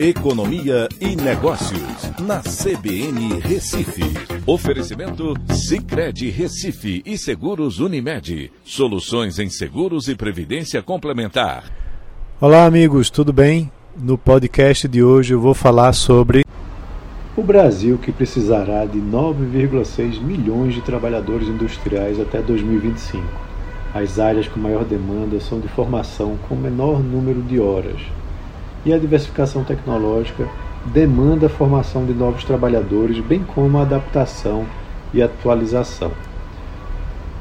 Economia 0.00 0.88
e 1.00 1.16
Negócios, 1.16 2.12
na 2.20 2.38
CBN 2.38 3.40
Recife. 3.40 4.04
Oferecimento 4.46 5.34
Cicred 5.52 6.30
Recife 6.30 7.02
e 7.04 7.18
Seguros 7.18 7.80
Unimed. 7.80 8.52
Soluções 8.64 9.40
em 9.40 9.50
seguros 9.50 10.06
e 10.06 10.14
previdência 10.14 10.80
complementar. 10.84 11.64
Olá, 12.40 12.64
amigos, 12.64 13.10
tudo 13.10 13.32
bem? 13.32 13.72
No 14.00 14.16
podcast 14.16 14.86
de 14.86 15.02
hoje 15.02 15.34
eu 15.34 15.40
vou 15.40 15.52
falar 15.52 15.92
sobre 15.92 16.44
o 17.36 17.42
Brasil 17.42 17.98
que 17.98 18.12
precisará 18.12 18.84
de 18.84 19.00
9,6 19.00 20.20
milhões 20.22 20.74
de 20.74 20.80
trabalhadores 20.80 21.48
industriais 21.48 22.20
até 22.20 22.40
2025. 22.40 23.24
As 23.92 24.20
áreas 24.20 24.46
com 24.46 24.60
maior 24.60 24.84
demanda 24.84 25.40
são 25.40 25.58
de 25.58 25.66
formação 25.66 26.38
com 26.48 26.54
menor 26.54 27.02
número 27.02 27.42
de 27.42 27.58
horas 27.58 28.00
e 28.84 28.92
a 28.92 28.98
diversificação 28.98 29.64
tecnológica 29.64 30.48
demanda 30.84 31.46
a 31.46 31.50
formação 31.50 32.04
de 32.06 32.12
novos 32.12 32.44
trabalhadores, 32.44 33.18
bem 33.20 33.42
como 33.42 33.78
a 33.78 33.82
adaptação 33.82 34.64
e 35.12 35.22
atualização. 35.22 36.12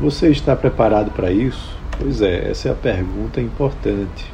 Você 0.00 0.28
está 0.28 0.56
preparado 0.56 1.10
para 1.10 1.30
isso? 1.30 1.76
Pois 1.98 2.22
é, 2.22 2.50
essa 2.50 2.68
é 2.68 2.72
a 2.72 2.74
pergunta 2.74 3.40
importante. 3.40 4.26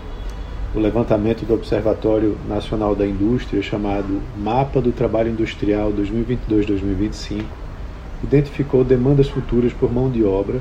O 0.75 0.79
levantamento 0.79 1.45
do 1.45 1.55
Observatório 1.55 2.37
Nacional 2.49 2.95
da 2.95 3.07
Indústria, 3.07 3.63
chamado 3.63 4.21
Mapa 4.37 4.81
do 4.81 4.93
Trabalho 4.93 5.31
Industrial 5.31 5.93
2022-2025, 5.93 7.43
identificou 8.23 8.85
demandas 8.85 9.29
futuras 9.29 9.73
por 9.73 9.93
mão 9.93 10.11
de 10.11 10.25
obra 10.25 10.61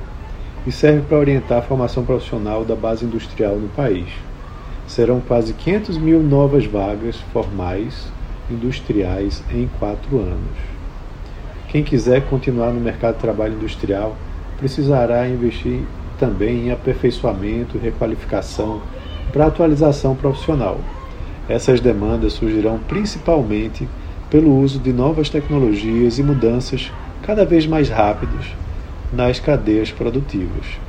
e 0.66 0.72
serve 0.72 1.02
para 1.02 1.18
orientar 1.18 1.60
a 1.60 1.62
formação 1.62 2.04
profissional 2.06 2.66
da 2.66 2.76
base 2.76 3.06
industrial 3.06 3.56
no 3.56 3.68
país 3.70 4.08
serão 4.88 5.20
quase 5.20 5.54
500 5.54 5.98
mil 5.98 6.22
novas 6.22 6.66
vagas 6.66 7.18
formais 7.34 8.08
industriais 8.50 9.44
em 9.52 9.70
quatro 9.80 10.20
anos. 10.20 10.58
Quem 11.70 11.84
quiser 11.84 12.26
continuar 12.28 12.72
no 12.72 12.80
mercado 12.80 13.16
de 13.16 13.22
trabalho 13.22 13.56
industrial 13.56 14.16
precisará 14.58 15.28
investir 15.28 15.82
também 16.18 16.68
em 16.68 16.72
aperfeiçoamento 16.72 17.78
requalificação 17.78 18.82
para 19.34 19.48
atualização 19.48 20.16
profissional. 20.16 20.80
Essas 21.50 21.80
demandas 21.80 22.34
surgirão 22.34 22.80
principalmente 22.88 23.88
pelo 24.30 24.58
uso 24.58 24.80
de 24.80 24.94
novas 24.94 25.30
tecnologias 25.30 26.18
e 26.18 26.24
mudanças 26.24 26.92
cada 27.22 27.46
vez 27.46 27.68
mais 27.68 27.90
rápidas 27.90 28.46
nas 29.12 29.40
cadeias 29.40 29.92
produtivas. 29.92 30.80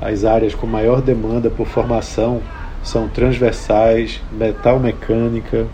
As 0.00 0.24
áreas 0.24 0.54
com 0.54 0.66
maior 0.66 1.00
demanda 1.00 1.50
por 1.50 1.66
formação 1.66 2.40
são 2.88 3.06
transversais, 3.06 4.18
metal 4.32 4.80
mecânica, 4.80 5.66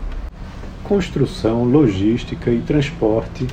construção, 0.83 1.63
logística 1.63 2.51
e 2.51 2.61
transporte 2.61 3.47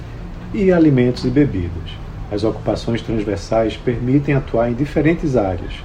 e 0.52 0.72
alimentos 0.72 1.26
e 1.26 1.30
bebidas. 1.30 1.92
As 2.32 2.44
ocupações 2.44 3.04
transversais 3.04 3.78
permitem 3.78 4.34
atuar 4.34 4.72
em 4.72 4.74
diferentes 4.74 5.38
áreas 5.38 5.76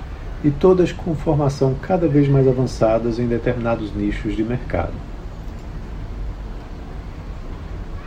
e 0.42 0.50
todas 0.50 0.90
com 0.90 1.14
formação 1.14 1.74
cada 1.82 2.08
vez 2.08 2.26
mais 2.28 2.48
avançadas 2.48 3.18
em 3.18 3.26
determinados 3.26 3.94
nichos 3.94 4.34
de 4.34 4.42
mercado. 4.42 4.94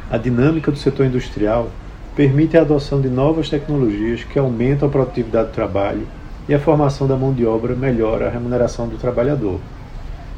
A 0.10 0.18
dinâmica 0.18 0.72
do 0.72 0.80
setor 0.80 1.06
industrial 1.06 1.70
permite 2.16 2.58
a 2.58 2.62
adoção 2.62 3.00
de 3.00 3.08
novas 3.08 3.50
tecnologias 3.50 4.24
que 4.24 4.40
aumentam 4.40 4.88
a 4.88 4.92
produtividade 4.92 5.50
do 5.50 5.54
trabalho 5.54 6.08
e 6.50 6.54
a 6.56 6.60
formação 6.60 7.08
da 7.08 7.16
mão 7.16 7.32
de 7.32 7.46
obra 7.46 7.76
melhora 7.76 8.26
a 8.26 8.32
remuneração 8.32 8.88
do 8.88 8.98
trabalhador, 8.98 9.60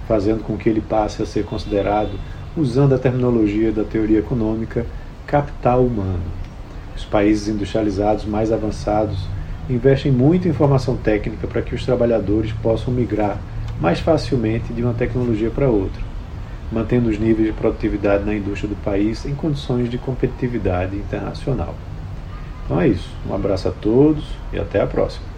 fazendo 0.09 0.43
com 0.43 0.57
que 0.57 0.67
ele 0.67 0.81
passe 0.81 1.23
a 1.23 1.25
ser 1.25 1.45
considerado, 1.45 2.11
usando 2.55 2.93
a 2.93 2.99
terminologia 2.99 3.71
da 3.71 3.85
teoria 3.85 4.19
econômica, 4.19 4.85
capital 5.25 5.85
humano. 5.85 6.19
Os 6.97 7.05
países 7.05 7.47
industrializados 7.47 8.25
mais 8.25 8.51
avançados 8.51 9.25
investem 9.69 10.11
muito 10.11 10.49
em 10.49 10.53
formação 10.53 10.97
técnica 10.97 11.47
para 11.47 11.61
que 11.61 11.73
os 11.73 11.85
trabalhadores 11.85 12.51
possam 12.61 12.93
migrar 12.93 13.37
mais 13.79 14.01
facilmente 14.01 14.73
de 14.73 14.83
uma 14.83 14.93
tecnologia 14.93 15.49
para 15.49 15.69
outra, 15.69 16.01
mantendo 16.69 17.09
os 17.09 17.17
níveis 17.17 17.47
de 17.47 17.53
produtividade 17.53 18.25
na 18.25 18.35
indústria 18.35 18.67
do 18.67 18.75
país 18.83 19.25
em 19.25 19.33
condições 19.33 19.89
de 19.89 19.97
competitividade 19.97 20.93
internacional. 20.93 21.73
Então 22.65 22.81
é 22.81 22.89
isso. 22.89 23.09
Um 23.29 23.33
abraço 23.33 23.69
a 23.69 23.71
todos 23.71 24.25
e 24.51 24.59
até 24.59 24.81
a 24.81 24.85
próxima. 24.85 25.30